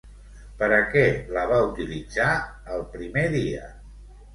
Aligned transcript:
Per 0.61 0.69
a 0.77 0.79
què 0.93 1.03
la 1.37 1.45
va 1.53 1.61
utilitzar 1.67 2.33
el 2.79 2.87
primer 2.99 3.31
dia? 3.41 3.75